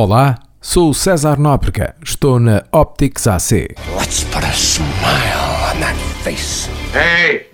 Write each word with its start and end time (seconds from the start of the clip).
Olá, 0.00 0.36
sou 0.60 0.90
o 0.90 0.94
César 0.94 1.40
Nóbrega, 1.40 1.96
estou 2.00 2.38
na 2.38 2.62
Optics 2.70 3.26
AC. 3.26 3.66
Let's 3.98 4.22
put 4.22 4.44
a 4.44 4.52
smile 4.52 5.74
on 5.74 5.80
that 5.80 5.96
face. 6.22 6.70
Hey! 6.92 7.48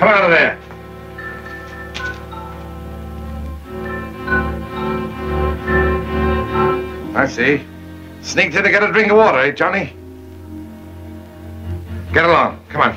Come 0.00 0.08
out 0.08 0.24
of 0.24 0.30
there! 0.32 0.58
I 7.14 7.28
see. 7.28 7.64
Sneaked 8.20 8.56
in 8.56 8.64
to 8.64 8.68
get 8.68 8.82
a 8.82 8.90
drink 8.90 9.12
of 9.12 9.16
water, 9.16 9.38
eh, 9.46 9.52
Johnny? 9.52 9.94
Get 12.12 12.24
along. 12.24 12.58
Come 12.72 12.82
on. 12.82 12.94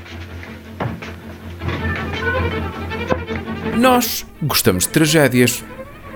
Nós 3.79 4.25
gostamos 4.41 4.87
de 4.87 4.93
tragédias. 4.93 5.63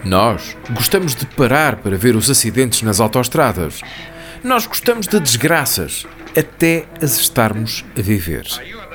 Nós 0.08 0.56
gostamos 0.70 1.14
de 1.14 1.26
parar 1.26 1.76
para 1.76 1.98
ver 1.98 2.16
os 2.16 2.30
acidentes 2.30 2.82
nas 2.82 3.02
autoestradas. 3.02 3.82
Nós 4.42 4.66
gostamos 4.66 5.06
de 5.06 5.20
desgraças, 5.20 6.06
até 6.34 6.86
as 7.02 7.20
estarmos 7.20 7.84
a 7.98 8.02
viver. 8.02 8.46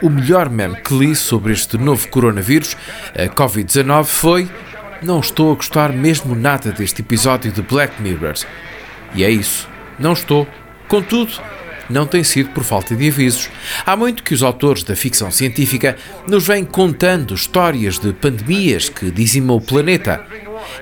O 0.00 0.08
melhor 0.08 0.48
meme 0.48 0.76
que 0.76 0.94
li 0.94 1.14
sobre 1.14 1.52
este 1.52 1.76
novo 1.76 2.08
coronavírus, 2.08 2.78
a 3.14 3.28
Covid-19, 3.28 4.04
foi: 4.04 4.48
Não 5.02 5.20
estou 5.20 5.52
a 5.52 5.54
gostar 5.54 5.92
mesmo 5.92 6.34
nada 6.34 6.72
deste 6.72 7.02
episódio 7.02 7.52
de 7.52 7.60
Black 7.60 8.00
Mirror. 8.00 8.34
E 9.14 9.22
é 9.22 9.30
isso, 9.30 9.68
não 9.98 10.14
estou. 10.14 10.48
Contudo, 10.88 11.32
não 11.90 12.06
tem 12.06 12.24
sido 12.24 12.48
por 12.50 12.64
falta 12.64 12.96
de 12.96 13.08
avisos. 13.08 13.50
Há 13.84 13.94
muito 13.94 14.22
que 14.22 14.32
os 14.32 14.42
autores 14.42 14.82
da 14.82 14.96
ficção 14.96 15.30
científica 15.30 15.94
nos 16.26 16.46
vêm 16.46 16.64
contando 16.64 17.34
histórias 17.34 17.98
de 17.98 18.14
pandemias 18.14 18.88
que 18.88 19.10
dizimam 19.10 19.58
o 19.58 19.60
planeta. 19.60 20.24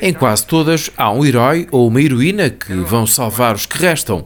Em 0.00 0.12
quase 0.12 0.46
todas 0.46 0.90
há 0.96 1.10
um 1.10 1.24
herói 1.24 1.66
ou 1.70 1.88
uma 1.88 2.00
heroína 2.00 2.50
que 2.50 2.74
vão 2.74 3.06
salvar 3.06 3.54
os 3.54 3.66
que 3.66 3.78
restam. 3.78 4.24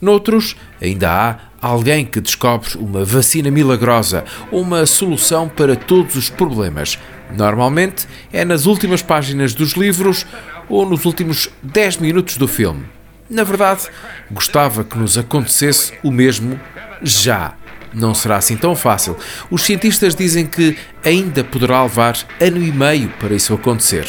Noutros, 0.00 0.56
ainda 0.80 1.10
há 1.10 1.38
alguém 1.60 2.04
que 2.04 2.20
descobre 2.20 2.76
uma 2.76 3.04
vacina 3.04 3.50
milagrosa, 3.50 4.24
uma 4.52 4.84
solução 4.86 5.48
para 5.48 5.74
todos 5.74 6.14
os 6.14 6.28
problemas. 6.28 6.98
Normalmente 7.34 8.06
é 8.32 8.44
nas 8.44 8.66
últimas 8.66 9.02
páginas 9.02 9.54
dos 9.54 9.72
livros 9.72 10.26
ou 10.68 10.88
nos 10.88 11.04
últimos 11.04 11.48
10 11.62 11.98
minutos 11.98 12.36
do 12.36 12.46
filme. 12.46 12.84
Na 13.28 13.42
verdade, 13.42 13.82
gostava 14.30 14.84
que 14.84 14.96
nos 14.96 15.18
acontecesse 15.18 15.92
o 16.02 16.10
mesmo 16.10 16.60
já. 17.02 17.54
Não 17.92 18.14
será 18.14 18.36
assim 18.36 18.56
tão 18.56 18.76
fácil. 18.76 19.16
Os 19.50 19.62
cientistas 19.62 20.14
dizem 20.14 20.46
que 20.46 20.76
ainda 21.04 21.42
poderá 21.42 21.82
levar 21.82 22.16
ano 22.40 22.62
e 22.62 22.70
meio 22.70 23.08
para 23.18 23.34
isso 23.34 23.54
acontecer. 23.54 24.06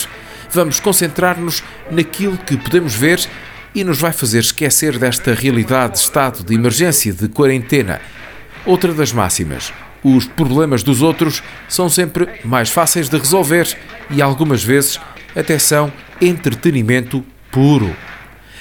Vamos 0.51 0.79
concentrar-nos 0.79 1.63
naquilo 1.91 2.37
que 2.37 2.57
podemos 2.57 2.95
ver 2.95 3.19
e 3.75 3.83
nos 3.83 3.99
vai 3.99 4.11
fazer 4.11 4.39
esquecer 4.39 4.97
desta 4.97 5.33
realidade 5.33 5.93
de 5.93 5.99
estado 5.99 6.43
de 6.43 6.53
emergência, 6.53 7.13
de 7.13 7.27
quarentena. 7.27 8.01
Outra 8.65 8.93
das 8.93 9.11
máximas: 9.11 9.71
os 10.03 10.25
problemas 10.25 10.83
dos 10.83 11.01
outros 11.01 11.43
são 11.67 11.89
sempre 11.89 12.27
mais 12.43 12.69
fáceis 12.69 13.09
de 13.09 13.17
resolver 13.17 13.67
e 14.09 14.21
algumas 14.21 14.63
vezes 14.63 14.99
até 15.35 15.59
são 15.59 15.91
entretenimento 16.21 17.23
puro. 17.51 17.95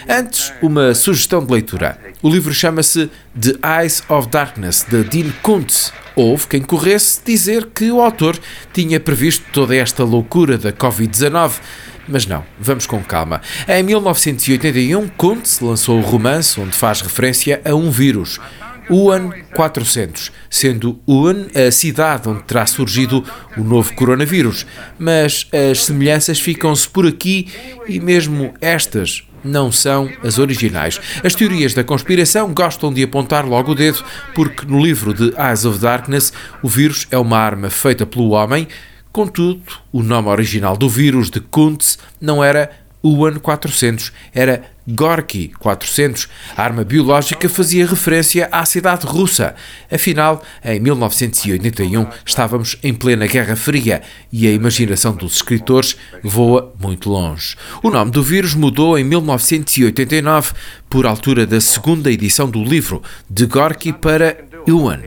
Antes, 0.08 0.52
uma 0.62 0.94
sugestão 0.94 1.44
de 1.44 1.52
leitura. 1.52 1.98
O 2.22 2.30
livro 2.30 2.52
chama-se 2.54 3.10
The 3.38 3.82
Eyes 3.82 4.02
of 4.08 4.28
Darkness, 4.28 4.86
de 4.88 5.04
Dean 5.04 5.30
Kuntz. 5.42 5.92
Houve 6.14 6.46
quem 6.46 6.62
corresse 6.62 7.20
dizer 7.22 7.66
que 7.74 7.90
o 7.90 8.00
autor 8.00 8.38
tinha 8.72 8.98
previsto 8.98 9.44
toda 9.52 9.76
esta 9.76 10.02
loucura 10.02 10.56
da 10.56 10.72
Covid-19. 10.72 11.60
Mas 12.08 12.26
não, 12.26 12.42
vamos 12.58 12.86
com 12.86 13.04
calma. 13.04 13.42
Em 13.68 13.82
1981, 13.82 15.08
Kuntz 15.08 15.60
lançou 15.60 15.98
o 15.98 16.02
romance 16.02 16.58
onde 16.58 16.74
faz 16.74 17.02
referência 17.02 17.60
a 17.62 17.74
um 17.74 17.90
vírus, 17.90 18.40
Wuhan 18.88 19.30
400, 19.54 20.32
sendo 20.48 20.98
Wuhan 21.06 21.48
a 21.54 21.70
cidade 21.70 22.28
onde 22.30 22.44
terá 22.44 22.64
surgido 22.64 23.22
o 23.58 23.62
novo 23.62 23.94
coronavírus. 23.94 24.64
Mas 24.98 25.48
as 25.70 25.84
semelhanças 25.84 26.40
ficam-se 26.40 26.88
por 26.88 27.06
aqui 27.06 27.48
e 27.86 28.00
mesmo 28.00 28.54
estas 28.60 29.25
não 29.44 29.70
são 29.70 30.10
as 30.22 30.38
originais. 30.38 31.00
As 31.24 31.34
teorias 31.34 31.74
da 31.74 31.84
conspiração 31.84 32.52
gostam 32.52 32.92
de 32.92 33.02
apontar 33.02 33.46
logo 33.46 33.72
o 33.72 33.74
dedo, 33.74 34.04
porque 34.34 34.66
no 34.66 34.80
livro 34.80 35.14
de 35.14 35.32
Eyes 35.38 35.64
of 35.64 35.78
Darkness 35.78 36.32
o 36.62 36.68
vírus 36.68 37.06
é 37.10 37.18
uma 37.18 37.38
arma 37.38 37.70
feita 37.70 38.06
pelo 38.06 38.30
homem. 38.30 38.68
Contudo, 39.12 39.62
o 39.92 40.02
nome 40.02 40.28
original 40.28 40.76
do 40.76 40.88
vírus 40.88 41.30
de 41.30 41.40
Kuntz 41.40 41.98
não 42.20 42.44
era 42.44 42.70
Wuhan 43.02 43.38
400, 43.38 44.12
era 44.34 44.75
Gorky 44.88 45.52
400. 45.58 46.28
A 46.56 46.62
arma 46.62 46.84
biológica 46.84 47.48
fazia 47.48 47.86
referência 47.86 48.48
à 48.52 48.64
cidade 48.64 49.06
russa. 49.06 49.54
Afinal, 49.90 50.42
em 50.64 50.78
1981 50.80 52.06
estávamos 52.24 52.78
em 52.82 52.94
plena 52.94 53.26
Guerra 53.26 53.56
Fria 53.56 54.02
e 54.32 54.46
a 54.46 54.52
imaginação 54.52 55.14
dos 55.14 55.36
escritores 55.36 55.96
voa 56.22 56.74
muito 56.80 57.10
longe. 57.10 57.56
O 57.82 57.90
nome 57.90 58.10
do 58.10 58.22
vírus 58.22 58.54
mudou 58.54 58.98
em 58.98 59.04
1989, 59.04 60.52
por 60.88 61.06
altura 61.06 61.46
da 61.46 61.60
segunda 61.60 62.10
edição 62.10 62.48
do 62.48 62.62
livro, 62.62 63.02
de 63.28 63.46
Gorky 63.46 63.92
para 63.92 64.36
Yuan 64.68 65.00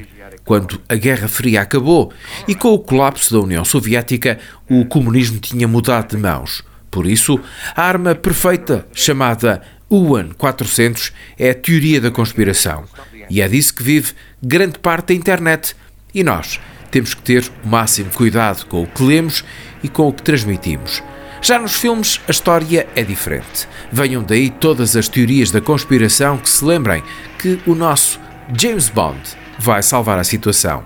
quando 0.49 0.81
a 0.89 0.95
Guerra 0.95 1.27
Fria 1.27 1.61
acabou 1.61 2.11
e 2.47 2.55
com 2.55 2.69
o 2.69 2.79
colapso 2.79 3.31
da 3.31 3.39
União 3.39 3.63
Soviética, 3.63 4.39
o 4.67 4.83
comunismo 4.83 5.39
tinha 5.39 5.67
mudado 5.67 6.15
de 6.15 6.17
mãos. 6.17 6.63
Por 6.89 7.05
isso, 7.05 7.39
a 7.75 7.83
arma 7.83 8.15
perfeita, 8.15 8.87
chamada 8.93 9.61
UAN 9.89 10.29
400, 10.37 11.11
é 11.37 11.51
a 11.51 11.55
teoria 11.55 12.01
da 12.01 12.11
conspiração. 12.11 12.85
E 13.29 13.41
é 13.41 13.47
disso 13.47 13.75
que 13.75 13.83
vive 13.83 14.13
grande 14.41 14.79
parte 14.79 15.07
da 15.07 15.13
internet. 15.13 15.75
E 16.13 16.23
nós 16.23 16.59
temos 16.89 17.13
que 17.13 17.21
ter 17.21 17.49
o 17.63 17.67
máximo 17.67 18.09
cuidado 18.11 18.65
com 18.65 18.83
o 18.83 18.87
que 18.87 19.03
lemos 19.03 19.43
e 19.83 19.87
com 19.87 20.07
o 20.07 20.13
que 20.13 20.23
transmitimos. 20.23 21.03
Já 21.41 21.57
nos 21.57 21.75
filmes, 21.75 22.19
a 22.27 22.31
história 22.31 22.87
é 22.95 23.03
diferente. 23.03 23.67
Venham 23.91 24.23
daí 24.23 24.49
todas 24.49 24.95
as 24.95 25.07
teorias 25.07 25.51
da 25.51 25.61
conspiração 25.61 26.37
que 26.37 26.49
se 26.49 26.65
lembrem 26.65 27.01
que 27.37 27.59
o 27.65 27.73
nosso 27.73 28.19
James 28.59 28.89
Bond 28.89 29.19
vai 29.57 29.81
salvar 29.81 30.19
a 30.19 30.23
situação. 30.23 30.83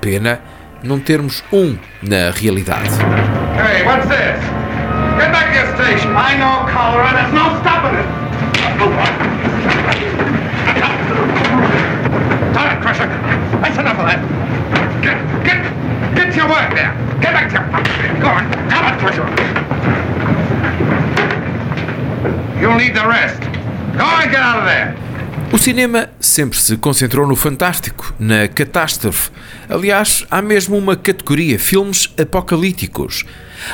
Pena 0.00 0.40
não 0.82 0.98
termos 0.98 1.44
um 1.52 1.78
na 2.02 2.30
realidade. 2.30 2.90
Hey, 3.56 3.84
what's 3.84 4.08
this? 4.08 4.73
Get 5.14 5.30
back 5.30 5.46
to 5.46 5.54
your 5.54 5.70
station! 5.76 6.10
I 6.16 6.34
know, 6.36 6.66
cholera. 6.70 7.10
There's 7.14 7.32
no 7.32 7.46
stopping 7.62 7.94
it. 7.98 8.06
Oh, 8.82 8.90
Time, 12.52 12.82
Crusher! 12.82 13.06
That's 13.62 13.78
enough 13.78 13.98
of 13.98 14.06
that! 14.06 14.20
Get, 15.02 15.16
get, 15.44 15.62
get 16.16 16.30
to 16.32 16.36
your 16.36 16.48
work 16.48 16.74
there! 16.74 16.92
Get 17.20 17.32
back 17.32 17.48
to 17.50 17.62
your 17.62 18.20
Go 18.20 18.28
on! 18.28 18.50
Come 18.70 18.84
on, 18.84 18.98
Crusher! 18.98 19.26
You'll 22.60 22.76
need 22.76 22.94
the 22.96 23.06
rest. 23.06 23.40
Go 23.96 24.04
and 24.04 24.30
get 24.30 24.40
out 24.40 24.58
of 24.58 24.64
there! 24.64 25.03
O 25.54 25.58
cinema 25.58 26.10
sempre 26.18 26.60
se 26.60 26.76
concentrou 26.76 27.28
no 27.28 27.36
fantástico, 27.36 28.12
na 28.18 28.48
catástrofe. 28.48 29.30
Aliás, 29.68 30.26
há 30.28 30.42
mesmo 30.42 30.76
uma 30.76 30.96
categoria 30.96 31.60
filmes 31.60 32.12
apocalípticos. 32.20 33.24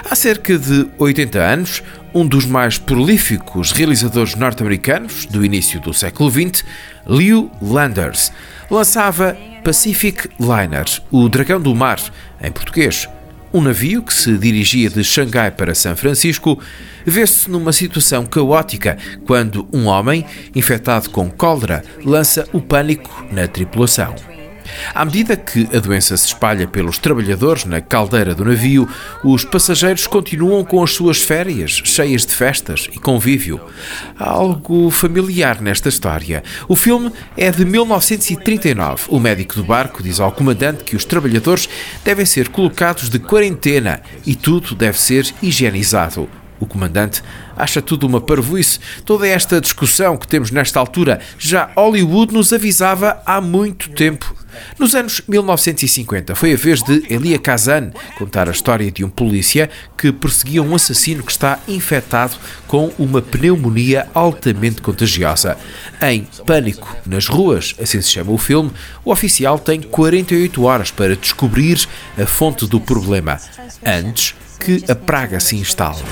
Há 0.05 0.15
cerca 0.15 0.59
de 0.59 0.87
80 0.99 1.39
anos, 1.39 1.83
um 2.13 2.27
dos 2.27 2.45
mais 2.45 2.77
prolíficos 2.77 3.73
realizadores 3.73 4.35
norte-americanos 4.35 5.25
do 5.25 5.43
início 5.43 5.81
do 5.81 5.95
século 5.95 6.31
XX, 6.31 6.67
Lew 7.07 7.51
Landers, 7.63 8.31
lançava 8.71 9.35
Pacific 9.65 10.29
Liner, 10.39 10.85
o 11.11 11.31
Dragão 11.31 11.59
do 11.59 11.75
Mar, 11.75 11.99
em 12.43 12.53
português. 12.53 13.09
Um 13.53 13.61
navio 13.61 14.03
que 14.03 14.15
se 14.15 14.39
dirigia 14.39 14.89
de 14.89 15.03
Xangai 15.03 15.51
para 15.51 15.75
São 15.75 15.97
Francisco 15.97 16.61
vê-se 17.05 17.51
numa 17.51 17.73
situação 17.73 18.25
caótica 18.25 18.97
quando 19.27 19.69
um 19.73 19.87
homem, 19.87 20.25
infectado 20.55 21.11
com 21.11 21.29
cólera, 21.29 21.83
lança 22.05 22.49
o 22.53 22.61
pânico 22.61 23.27
na 23.33 23.49
tripulação. 23.49 24.15
À 24.95 25.05
medida 25.05 25.37
que 25.37 25.69
a 25.75 25.81
doença 25.81 26.17
se 26.17 26.27
espalha 26.27 26.67
pelos 26.67 26.99
trabalhadores 26.99 27.65
na 27.65 27.81
caldeira 27.81 28.35
do 28.35 28.45
navio, 28.45 28.89
os 29.25 29.45
passageiros 29.45 30.07
continuam 30.07 30.65
com 30.65 30.83
as 30.83 30.93
suas 30.93 31.23
férias, 31.23 31.81
cheias 31.85 32.27
de 32.27 32.35
festas 32.35 32.89
e 32.93 32.99
convívio. 32.99 33.61
Há 34.19 34.31
algo 34.31 34.91
familiar 34.91 35.61
nesta 35.61 35.89
história. 35.89 36.43
O 36.69 36.77
filme 36.77 37.13
é 37.37 37.51
de 37.51 37.65
1939. 37.65 39.05
O 39.09 39.21
médico 39.21 39.55
do 39.57 39.65
barco 39.65 40.03
diz 40.03 40.21
ao 40.21 40.33
comandante 40.33 40.85
que 40.85 40.97
os 40.97 41.05
trabalhadores 41.05 41.69
devem 42.05 42.27
ser 42.27 42.49
colocados 42.49 43.09
de 43.09 43.19
quarentena 43.19 44.01
e 44.27 44.35
tudo 44.35 44.75
deve 44.75 45.01
ser 45.01 45.33
higienizado. 45.43 46.29
O 46.61 46.67
comandante 46.67 47.23
acha 47.57 47.81
tudo 47.81 48.07
uma 48.07 48.21
parvoíce. 48.21 48.79
Toda 49.05 49.27
esta 49.27 49.61
discussão 49.61 50.17
que 50.17 50.29
temos 50.29 50.51
nesta 50.51 50.79
altura, 50.79 51.21
já 51.39 51.71
Hollywood 51.75 52.35
nos 52.35 52.53
avisava 52.53 53.23
há 53.25 53.41
muito 53.41 53.89
tempo. 53.91 54.40
Nos 54.79 54.95
anos 54.95 55.23
1950 55.27 56.35
foi 56.35 56.53
a 56.53 56.57
vez 56.57 56.83
de 56.83 57.05
Elia 57.09 57.39
Kazan 57.39 57.91
contar 58.17 58.49
a 58.49 58.53
história 58.53 58.91
de 58.91 59.05
um 59.05 59.11
polícia 59.11 59.71
que 59.97 60.13
perseguia 60.13 60.63
um 60.63 60.75
assassino 60.75 61.23
que 61.23 61.33
está 61.33 61.59
infectado 61.69 62.37
com 62.67 62.93
uma 62.99 63.21
pneumonia 63.21 64.09
altamente 64.15 64.81
contagiosa. 64.81 65.57
Em 66.03 66.27
Pânico 66.47 66.97
nas 67.07 67.27
Ruas, 67.27 67.75
assim 67.81 68.01
se 68.01 68.11
chama 68.11 68.33
o 68.33 68.39
filme, 68.39 68.71
o 69.05 69.11
oficial 69.11 69.59
tem 69.59 69.81
48 69.83 70.63
horas 70.63 70.91
para 70.91 71.17
descobrir 71.17 71.87
a 72.19 72.27
fonte 72.27 72.67
do 72.67 72.81
problema, 72.81 73.39
antes 73.85 74.35
que 74.59 74.85
a 74.91 74.95
praga 74.95 75.41
se 75.41 75.57
instale. 75.57 76.03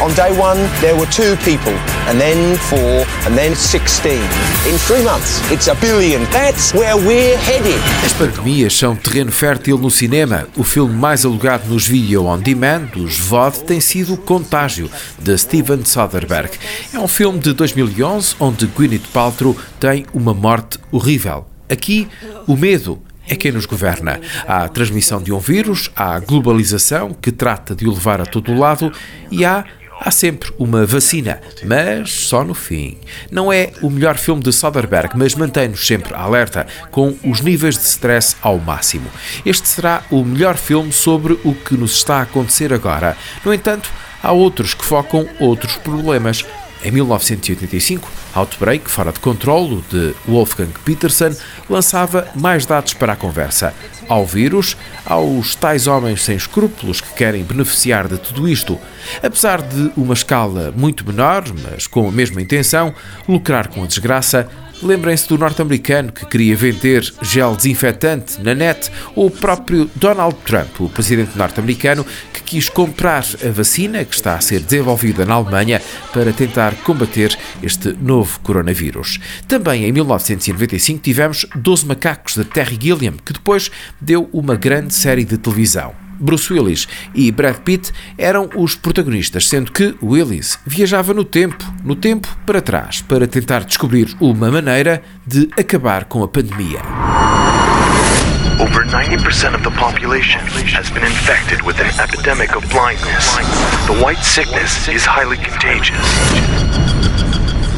On 0.00 0.14
day 0.14 0.30
one, 0.30 0.58
there 0.80 0.94
were 0.94 1.10
two 1.10 1.36
people, 1.38 1.72
and 2.06 2.20
then 2.20 2.56
four, 2.56 3.04
and 3.26 3.36
then 3.36 3.56
16. 3.56 4.12
In 4.14 4.78
three 4.86 5.02
months, 5.02 5.40
it's 5.50 5.66
a 5.66 5.74
billion. 5.74 6.22
That's 6.30 6.72
where 6.72 6.96
we're 6.96 7.36
headed. 7.38 7.80
As 8.06 8.12
pandemias 8.12 8.74
são 8.74 8.94
terreno 8.94 9.32
fértil 9.32 9.76
no 9.76 9.90
cinema. 9.90 10.46
O 10.56 10.62
filme 10.62 10.94
mais 10.94 11.24
alugado 11.24 11.68
nos 11.68 11.84
video 11.84 12.26
on 12.26 12.38
demand, 12.38 12.90
os 12.94 13.18
VOD, 13.18 13.64
tem 13.64 13.80
sido 13.80 14.16
Contágio, 14.16 14.88
de 15.18 15.36
Steven 15.36 15.84
Soderbergh. 15.84 16.56
É 16.94 16.98
um 17.00 17.08
filme 17.08 17.40
de 17.40 17.52
2011 17.52 18.36
onde 18.38 18.66
Gwyneth 18.66 19.08
Paltrow 19.12 19.56
tem 19.80 20.06
uma 20.14 20.32
morte 20.32 20.78
horrível. 20.92 21.44
Aqui, 21.68 22.06
o 22.46 22.56
medo 22.56 23.02
é 23.28 23.36
quem 23.36 23.52
nos 23.52 23.66
governa. 23.66 24.20
Há 24.46 24.64
a 24.64 24.68
transmissão 24.68 25.20
de 25.20 25.32
um 25.32 25.38
vírus, 25.38 25.90
há 25.94 26.14
a 26.14 26.20
globalização 26.20 27.12
que 27.12 27.30
trata 27.30 27.74
de 27.74 27.86
o 27.86 27.90
levar 27.92 28.20
a 28.20 28.26
todo 28.26 28.54
lado 28.54 28.90
e 29.30 29.44
há 29.44 29.64
Há 30.00 30.12
sempre 30.12 30.52
uma 30.58 30.86
vacina, 30.86 31.40
mas 31.64 32.10
só 32.10 32.44
no 32.44 32.54
fim. 32.54 32.96
Não 33.30 33.52
é 33.52 33.72
o 33.82 33.90
melhor 33.90 34.16
filme 34.16 34.40
de 34.40 34.52
Soderbergh, 34.52 35.10
mas 35.16 35.34
mantém-nos 35.34 35.84
sempre 35.84 36.14
alerta, 36.14 36.66
com 36.90 37.16
os 37.24 37.40
níveis 37.40 37.76
de 37.76 37.84
stress 37.84 38.36
ao 38.40 38.58
máximo. 38.58 39.10
Este 39.44 39.66
será 39.66 40.04
o 40.10 40.24
melhor 40.24 40.56
filme 40.56 40.92
sobre 40.92 41.32
o 41.44 41.52
que 41.52 41.74
nos 41.76 41.96
está 41.96 42.18
a 42.18 42.22
acontecer 42.22 42.72
agora. 42.72 43.16
No 43.44 43.52
entanto, 43.52 43.90
há 44.22 44.30
outros 44.30 44.72
que 44.72 44.84
focam 44.84 45.28
outros 45.40 45.76
problemas. 45.76 46.44
Em 46.82 46.92
1985, 46.92 48.08
Outbreak, 48.34 48.88
fora 48.88 49.12
de 49.12 49.18
controlo, 49.18 49.84
de 49.90 50.14
Wolfgang 50.26 50.72
Peterson, 50.84 51.34
lançava 51.68 52.28
mais 52.36 52.64
dados 52.66 52.94
para 52.94 53.14
a 53.14 53.16
conversa. 53.16 53.74
Ao 54.08 54.24
vírus, 54.24 54.76
aos 55.04 55.54
tais 55.54 55.86
homens 55.86 56.22
sem 56.22 56.36
escrúpulos 56.36 57.00
que 57.00 57.12
querem 57.14 57.42
beneficiar 57.42 58.06
de 58.06 58.16
tudo 58.16 58.48
isto. 58.48 58.78
Apesar 59.22 59.60
de 59.60 59.90
uma 59.96 60.14
escala 60.14 60.72
muito 60.76 61.06
menor, 61.06 61.44
mas 61.64 61.86
com 61.86 62.08
a 62.08 62.12
mesma 62.12 62.40
intenção, 62.40 62.94
lucrar 63.28 63.68
com 63.68 63.82
a 63.82 63.86
desgraça, 63.86 64.48
Lembrem-se 64.80 65.28
do 65.28 65.36
norte-americano 65.36 66.12
que 66.12 66.24
queria 66.24 66.54
vender 66.54 67.02
gel 67.20 67.56
desinfetante 67.56 68.40
na 68.40 68.54
net, 68.54 68.92
ou 69.16 69.26
o 69.26 69.30
próprio 69.30 69.90
Donald 69.96 70.36
Trump, 70.44 70.80
o 70.80 70.88
presidente 70.88 71.36
norte-americano, 71.36 72.06
quis 72.48 72.70
comprar 72.70 73.26
a 73.46 73.50
vacina 73.50 74.06
que 74.06 74.14
está 74.14 74.34
a 74.34 74.40
ser 74.40 74.60
desenvolvida 74.60 75.26
na 75.26 75.34
Alemanha 75.34 75.82
para 76.14 76.32
tentar 76.32 76.74
combater 76.76 77.36
este 77.62 77.92
novo 78.00 78.40
coronavírus. 78.40 79.20
Também 79.46 79.84
em 79.84 79.92
1995 79.92 81.00
tivemos 81.00 81.44
12 81.54 81.84
macacos 81.84 82.36
de 82.36 82.46
Terry 82.46 82.78
Gilliam, 82.80 83.12
que 83.22 83.34
depois 83.34 83.70
deu 84.00 84.30
uma 84.32 84.56
grande 84.56 84.94
série 84.94 85.26
de 85.26 85.36
televisão. 85.36 85.94
Bruce 86.18 86.50
Willis 86.50 86.88
e 87.14 87.30
Brad 87.30 87.58
Pitt 87.58 87.92
eram 88.16 88.48
os 88.56 88.74
protagonistas, 88.74 89.46
sendo 89.46 89.70
que 89.70 89.94
Willis 90.02 90.58
viajava 90.66 91.12
no 91.12 91.24
tempo, 91.24 91.62
no 91.84 91.94
tempo 91.94 92.34
para 92.46 92.62
trás, 92.62 93.02
para 93.02 93.26
tentar 93.26 93.62
descobrir 93.62 94.16
uma 94.18 94.50
maneira 94.50 95.02
de 95.26 95.50
acabar 95.58 96.06
com 96.06 96.24
a 96.24 96.28
pandemia. 96.28 96.80
Over 98.60 98.82
90% 98.82 99.54
of 99.54 99.62
the 99.62 99.70
population 99.70 100.40
has 100.74 100.90
been 100.90 101.04
infected 101.04 101.62
with 101.62 101.78
an 101.78 101.86
epidemic 102.00 102.56
of 102.56 102.68
blindness. 102.70 103.36
The 103.86 103.94
white 104.02 104.18
sickness 104.18 104.88
is 104.88 105.06
highly 105.06 105.36
contagious. 105.36 106.02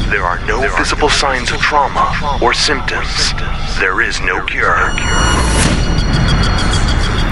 There 0.09 0.23
are 0.23 0.39
no 0.47 0.59
visible 0.75 1.09
signs 1.09 1.51
of 1.51 1.59
trauma 1.61 2.17
or 2.41 2.55
symptoms. 2.55 3.33
There 3.79 4.01
is 4.01 4.19
no 4.21 4.43
cure. 4.45 4.89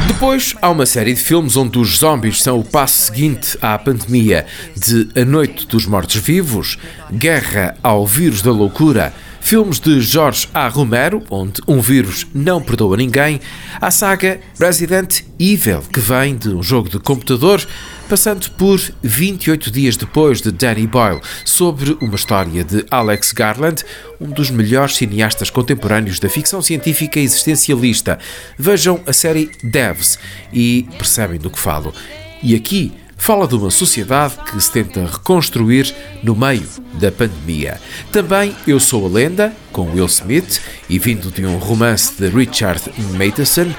Depois 0.07 0.55
há 0.61 0.69
uma 0.69 0.85
série 0.85 1.15
de 1.15 1.21
filmes 1.21 1.55
onde 1.55 1.79
os 1.79 1.97
zombies 1.97 2.43
são 2.43 2.59
o 2.59 2.63
passo 2.63 2.97
seguinte 3.03 3.57
à 3.61 3.79
pandemia, 3.79 4.45
de 4.75 5.09
A 5.19 5.25
Noite 5.25 5.65
dos 5.65 5.87
Mortos-Vivos, 5.87 6.77
Guerra 7.11 7.75
ao 7.81 8.05
Vírus 8.05 8.43
da 8.43 8.51
Loucura, 8.51 9.11
filmes 9.41 9.79
de 9.79 9.99
Jorge 10.01 10.47
A. 10.53 10.67
Romero, 10.67 11.23
onde 11.29 11.61
um 11.67 11.81
vírus 11.81 12.25
não 12.33 12.61
perdoa 12.61 12.97
ninguém, 12.97 13.39
a 13.79 13.91
saga 13.91 14.39
Resident 14.59 15.21
Evil, 15.39 15.81
que 15.81 15.99
vem 15.99 16.35
de 16.35 16.49
um 16.49 16.61
jogo 16.61 16.89
de 16.89 16.99
computador 16.99 17.65
passando 18.09 18.49
por 18.51 18.81
28 19.03 19.69
dias 19.69 19.95
depois 19.95 20.41
de 20.41 20.51
Danny 20.51 20.87
Boyle, 20.87 21.21
sobre 21.45 21.95
uma 22.01 22.15
história 22.15 22.63
de 22.63 22.83
Alex 22.89 23.31
Garland, 23.31 23.83
um 24.19 24.29
dos 24.31 24.49
melhores 24.49 24.95
cineastas 24.95 25.51
contemporâneos 25.51 26.19
da 26.19 26.27
ficção 26.27 26.59
científica 26.59 27.19
existencialista. 27.19 28.17
Vejam 28.57 28.99
a 29.05 29.13
série 29.13 29.51
Devs 29.63 30.17
e 30.51 30.87
percebem 30.97 31.37
do 31.37 31.51
que 31.51 31.59
falo. 31.59 31.93
E 32.41 32.55
aqui 32.55 32.93
fala 33.19 33.47
de 33.47 33.53
uma 33.53 33.69
sociedade 33.69 34.37
que 34.37 34.59
se 34.59 34.71
tenta 34.71 35.05
reconstruir 35.05 35.93
no 36.23 36.35
meio 36.35 36.67
da 36.93 37.11
pandemia. 37.11 37.79
Também 38.11 38.55
Eu 38.65 38.79
Sou 38.79 39.05
a 39.05 39.09
Lenda, 39.09 39.53
com 39.71 39.91
Will 39.91 40.07
Smith, 40.07 40.59
e 40.89 40.97
vindo 40.97 41.29
de 41.29 41.45
um 41.45 41.57
romance 41.57 42.13
de 42.17 42.27
Richard 42.29 42.81
Matheson, 43.15 43.71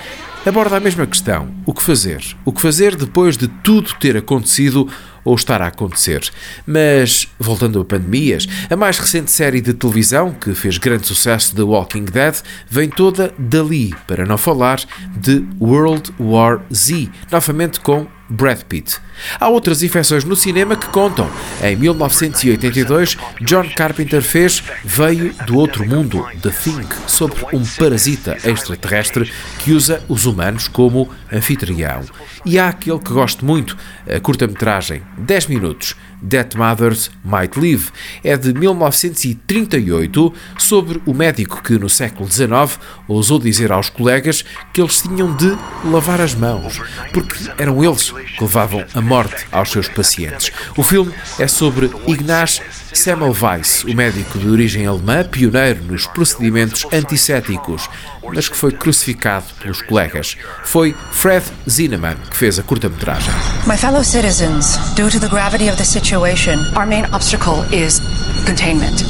aborda 0.46 0.76
a 0.76 0.80
mesma 0.80 1.06
questão: 1.06 1.48
o 1.66 1.74
que 1.74 1.82
fazer? 1.82 2.22
O 2.44 2.52
que 2.52 2.60
fazer 2.60 2.94
depois 2.94 3.36
de 3.36 3.48
tudo 3.48 3.92
ter 3.98 4.16
acontecido 4.16 4.86
ou 5.24 5.34
estar 5.34 5.60
a 5.62 5.66
acontecer. 5.66 6.30
Mas, 6.66 7.28
voltando 7.38 7.80
a 7.80 7.84
pandemias, 7.84 8.46
a 8.68 8.76
mais 8.76 8.98
recente 8.98 9.30
série 9.30 9.60
de 9.60 9.74
televisão 9.74 10.32
que 10.32 10.54
fez 10.54 10.78
grande 10.78 11.06
sucesso 11.06 11.54
The 11.54 11.62
Walking 11.62 12.04
Dead 12.04 12.36
vem 12.68 12.88
toda 12.88 13.32
dali, 13.38 13.94
para 14.06 14.26
não 14.26 14.38
falar 14.38 14.80
de 15.16 15.44
World 15.60 16.12
War 16.18 16.60
Z, 16.72 17.08
novamente 17.30 17.80
com 17.80 18.06
Brad 18.30 18.62
Pitt. 18.62 18.98
Há 19.38 19.48
outras 19.48 19.82
infecções 19.82 20.24
no 20.24 20.36
cinema 20.36 20.76
que 20.76 20.86
contam. 20.88 21.28
Em 21.62 21.74
1982, 21.74 23.18
John 23.42 23.68
Carpenter 23.74 24.22
fez 24.22 24.62
Veio 24.84 25.34
do 25.46 25.56
Outro 25.56 25.86
Mundo, 25.86 26.24
The 26.40 26.50
Thing, 26.50 26.86
sobre 27.08 27.44
um 27.52 27.64
parasita 27.64 28.38
extraterrestre 28.44 29.30
que 29.58 29.72
usa 29.72 30.02
os 30.08 30.26
humanos 30.26 30.68
como 30.68 31.10
anfitrião. 31.30 32.02
E 32.46 32.58
há 32.58 32.68
aquele 32.68 33.00
que 33.00 33.12
gosto 33.12 33.44
muito, 33.44 33.76
a 34.08 34.20
curta-metragem, 34.20 35.02
10 35.20 35.46
minutos, 35.46 35.94
Dead 36.20 36.54
Mothers 36.54 37.10
Might 37.24 37.58
Live. 37.58 37.90
É 38.24 38.36
de 38.36 38.52
1938, 38.52 40.32
sobre 40.58 41.00
o 41.06 41.14
médico 41.14 41.62
que 41.62 41.78
no 41.78 41.88
século 41.88 42.30
XIX 42.30 42.78
ousou 43.06 43.38
dizer 43.38 43.72
aos 43.72 43.88
colegas 43.88 44.44
que 44.72 44.80
eles 44.80 45.02
tinham 45.02 45.34
de 45.34 45.56
lavar 45.84 46.20
as 46.20 46.34
mãos, 46.34 46.80
porque 47.12 47.36
eram 47.58 47.82
eles 47.84 48.10
que 48.10 48.42
levavam 48.42 48.84
a 48.94 49.00
morte 49.00 49.46
aos 49.52 49.70
seus 49.70 49.88
pacientes. 49.88 50.50
O 50.76 50.82
filme 50.82 51.12
é 51.38 51.46
sobre 51.46 51.90
Ignaz 52.06 52.60
Semmelweis, 52.92 53.84
o 53.84 53.94
médico 53.94 54.38
de 54.38 54.48
origem 54.48 54.86
alemã, 54.86 55.24
pioneiro 55.24 55.82
nos 55.84 56.06
procedimentos 56.06 56.86
antisséticos, 56.92 57.88
mas 58.34 58.48
que 58.48 58.56
foi 58.56 58.72
crucificado 58.72 59.46
pelos 59.60 59.80
colegas. 59.82 60.36
Foi 60.64 60.94
Fred 61.12 61.44
Zinnemann 61.68 62.16
que 62.30 62.36
fez 62.36 62.58
a 62.58 62.62
curta-metragem. 62.62 63.32
My 63.66 63.76
fellow 63.76 64.04
citizens, 64.04 64.76
due 64.94 65.10
to 65.10 65.20
the 65.20 65.28
gravity 65.28 65.68
of 65.68 65.76
the 65.76 65.84
situation, 65.84 66.58
our 66.76 66.86
main 66.86 67.04
obstacle 67.12 67.62
is 67.72 68.00
containment. 68.44 69.04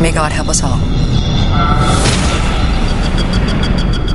May 0.00 0.12
God 0.12 0.32
help 0.32 0.48
us 0.48 0.62
all. 0.62 0.78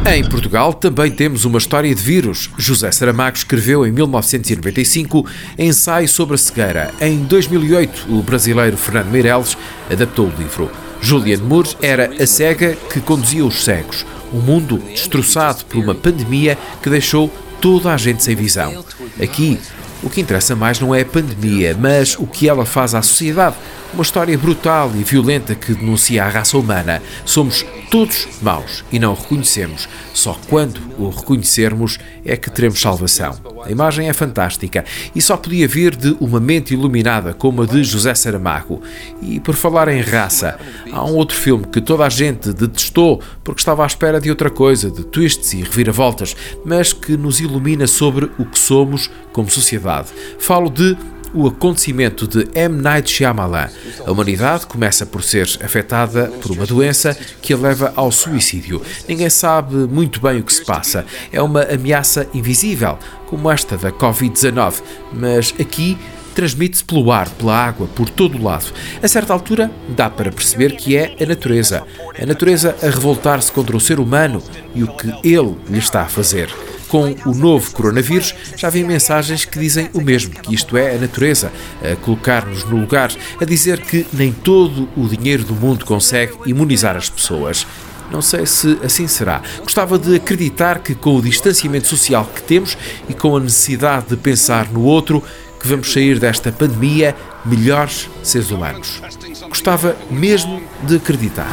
Em 0.05 0.27
Portugal 0.27 0.73
também 0.73 1.11
temos 1.11 1.45
uma 1.45 1.57
história 1.57 1.93
de 1.93 2.01
vírus. 2.01 2.49
José 2.57 2.91
Saramago 2.91 3.37
escreveu 3.37 3.85
em 3.85 3.91
1995 3.91 5.25
ensaio 5.57 6.07
sobre 6.07 6.35
a 6.35 6.37
cegueira. 6.37 6.93
Em 6.99 7.19
2008, 7.19 8.05
o 8.09 8.23
brasileiro 8.23 8.77
Fernando 8.77 9.11
Meirelles 9.11 9.57
adaptou 9.89 10.27
o 10.27 10.33
livro. 10.37 10.71
Julian 11.01 11.39
Moore 11.39 11.75
era 11.81 12.11
a 12.21 12.25
cega 12.25 12.75
que 12.91 12.99
conduzia 12.99 13.45
os 13.45 13.63
cegos. 13.63 14.05
Um 14.33 14.39
mundo 14.39 14.77
destroçado 14.77 15.65
por 15.65 15.77
uma 15.77 15.95
pandemia 15.95 16.57
que 16.81 16.89
deixou 16.89 17.31
toda 17.61 17.93
a 17.93 17.97
gente 17.97 18.23
sem 18.23 18.35
visão. 18.35 18.83
Aqui, 19.21 19.59
o 20.01 20.09
que 20.09 20.21
interessa 20.21 20.55
mais 20.55 20.79
não 20.79 20.95
é 20.95 21.01
a 21.01 21.05
pandemia, 21.05 21.75
mas 21.77 22.17
o 22.17 22.25
que 22.25 22.47
ela 22.47 22.65
faz 22.65 22.95
à 22.95 23.01
sociedade. 23.01 23.55
Uma 23.93 24.03
história 24.03 24.37
brutal 24.37 24.91
e 24.95 25.03
violenta 25.03 25.55
que 25.55 25.73
denuncia 25.73 26.23
a 26.23 26.29
raça 26.29 26.57
humana. 26.57 27.01
Somos 27.25 27.65
todos 27.89 28.27
maus 28.41 28.83
e 28.91 28.99
não 28.99 29.13
o 29.13 29.15
reconhecemos. 29.15 29.89
Só 30.13 30.37
quando 30.47 30.79
o 30.97 31.09
reconhecermos 31.09 31.97
é 32.23 32.37
que 32.37 32.49
teremos 32.49 32.79
salvação. 32.79 33.37
A 33.63 33.71
imagem 33.71 34.07
é 34.07 34.13
fantástica 34.13 34.85
e 35.15 35.21
só 35.21 35.35
podia 35.35 35.67
vir 35.67 35.95
de 35.95 36.15
uma 36.19 36.39
mente 36.39 36.73
iluminada 36.73 37.33
como 37.33 37.63
a 37.63 37.65
de 37.65 37.83
José 37.83 38.13
Saramago. 38.13 38.81
E 39.21 39.39
por 39.39 39.55
falar 39.55 39.87
em 39.87 40.01
raça, 40.01 40.59
há 40.91 41.03
um 41.03 41.15
outro 41.15 41.35
filme 41.35 41.65
que 41.65 41.81
toda 41.81 42.05
a 42.05 42.09
gente 42.09 42.53
detestou 42.53 43.21
porque 43.43 43.61
estava 43.61 43.83
à 43.83 43.87
espera 43.87 44.21
de 44.21 44.29
outra 44.29 44.49
coisa, 44.49 44.91
de 44.91 45.03
twists 45.03 45.53
e 45.53 45.63
reviravoltas, 45.63 46.35
mas 46.65 46.93
que 46.93 47.17
nos 47.17 47.39
ilumina 47.39 47.87
sobre 47.87 48.29
o 48.37 48.45
que 48.45 48.59
somos 48.59 49.09
como 49.33 49.49
sociedade. 49.49 50.09
Falo 50.37 50.69
de 50.69 50.95
o 51.33 51.47
acontecimento 51.47 52.27
de 52.27 52.47
M. 52.53 52.81
Night 52.81 53.09
Shyamalan. 53.09 53.69
A 54.05 54.11
humanidade 54.11 54.65
começa 54.67 55.05
por 55.05 55.23
ser 55.23 55.47
afetada 55.63 56.27
por 56.41 56.51
uma 56.51 56.65
doença 56.65 57.17
que 57.41 57.53
a 57.53 57.57
leva 57.57 57.93
ao 57.95 58.11
suicídio. 58.11 58.81
Ninguém 59.07 59.29
sabe 59.29 59.75
muito 59.75 60.19
bem 60.19 60.39
o 60.39 60.43
que 60.43 60.53
se 60.53 60.63
passa. 60.63 61.05
É 61.31 61.41
uma 61.41 61.63
ameaça 61.63 62.27
invisível, 62.33 62.97
como 63.27 63.49
esta 63.49 63.77
da 63.77 63.91
Covid-19, 63.91 64.81
mas 65.13 65.53
aqui 65.59 65.97
transmite-se 66.33 66.85
pelo 66.85 67.11
ar, 67.11 67.29
pela 67.29 67.55
água, 67.55 67.87
por 67.87 68.09
todo 68.09 68.37
o 68.37 68.43
lado. 68.43 68.71
A 69.01 69.07
certa 69.07 69.33
altura, 69.33 69.69
dá 69.89 70.09
para 70.09 70.31
perceber 70.31 70.75
que 70.75 70.95
é 70.95 71.15
a 71.19 71.25
natureza. 71.25 71.83
A 72.17 72.25
natureza 72.25 72.75
a 72.81 72.85
revoltar-se 72.85 73.51
contra 73.51 73.75
o 73.75 73.79
ser 73.79 73.99
humano 73.99 74.41
e 74.73 74.83
o 74.83 74.87
que 74.87 75.07
ele 75.23 75.55
lhe 75.69 75.79
está 75.79 76.01
a 76.03 76.05
fazer 76.05 76.49
com 76.89 77.15
o 77.25 77.33
novo 77.33 77.71
coronavírus, 77.71 78.35
já 78.57 78.69
vem 78.69 78.83
mensagens 78.83 79.45
que 79.45 79.57
dizem 79.57 79.89
o 79.93 80.01
mesmo, 80.01 80.31
que 80.31 80.53
isto 80.53 80.75
é 80.75 80.95
a 80.95 80.97
natureza, 80.97 81.51
a 81.81 81.95
colocar-nos 81.97 82.65
no 82.65 82.81
lugar, 82.81 83.11
a 83.39 83.45
dizer 83.45 83.79
que 83.79 84.05
nem 84.11 84.33
todo 84.33 84.89
o 84.97 85.07
dinheiro 85.07 85.43
do 85.43 85.53
mundo 85.53 85.85
consegue 85.85 86.33
imunizar 86.45 86.97
as 86.97 87.09
pessoas. 87.09 87.65
Não 88.11 88.21
sei 88.23 88.45
se 88.45 88.77
assim 88.83 89.07
será. 89.07 89.41
Gostava 89.59 89.97
de 89.99 90.15
acreditar 90.15 90.79
que, 90.79 90.95
com 90.95 91.15
o 91.15 91.21
distanciamento 91.21 91.87
social 91.87 92.29
que 92.33 92.41
temos 92.41 92.75
e 93.07 93.13
com 93.13 93.37
a 93.37 93.39
necessidade 93.39 94.07
de 94.09 94.17
pensar 94.17 94.67
no 94.71 94.81
outro, 94.81 95.23
que 95.59 95.67
vamos 95.67 95.91
sair 95.93 96.17
desta 96.19 96.51
pandemia 96.51 97.15
melhores 97.45 98.09
seres 98.23 98.49
humanos. 98.49 99.01
Gostava 99.47 99.95
mesmo 100.09 100.61
de 100.83 100.95
acreditar. 100.95 101.47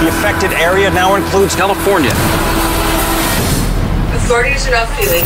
The 0.00 0.08
affected 0.08 0.52
area 0.54 0.90
now 0.90 1.16
includes 1.16 1.54
California. 1.54 2.10
Authorities 4.24 4.66
are 4.66 4.70
now 4.70 4.86
feeling, 4.96 5.22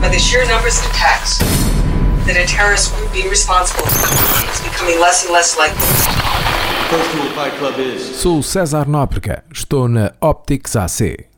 by 0.00 0.08
the 0.08 0.18
sheer 0.18 0.44
numbers 0.48 0.80
of 0.80 0.86
attacks, 0.90 1.38
that 2.26 2.34
a 2.34 2.44
terrorist 2.44 2.92
group 2.92 3.12
being 3.12 3.30
responsible 3.30 3.86
is 3.86 4.60
becoming 4.66 4.98
less 4.98 5.22
and 5.24 5.32
less 5.32 5.56
likely. 5.56 5.78
Sou 8.18 8.42
César 8.42 8.88
Nóbrega, 8.88 9.44
estou 9.54 9.86
na 9.86 10.10
Optics 10.20 10.74
AC. 10.74 11.29